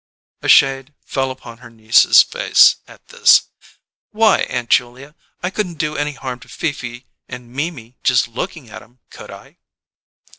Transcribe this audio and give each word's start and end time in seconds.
A 0.41 0.47
shade 0.49 0.95
fell 1.05 1.29
upon 1.29 1.59
her 1.59 1.69
niece's 1.69 2.23
face 2.23 2.77
at 2.87 3.09
this. 3.09 3.49
"Why, 4.09 4.39
Aunt 4.49 4.71
Julia, 4.71 5.13
I 5.43 5.51
couldn't 5.51 5.75
do 5.75 5.95
any 5.95 6.13
harm 6.13 6.39
to 6.39 6.49
Fifi 6.49 7.05
and 7.29 7.53
Mimi 7.53 7.97
just 8.03 8.27
lookin' 8.27 8.67
at 8.71 8.81
'em, 8.81 8.97
could 9.11 9.29
I?" 9.29 9.59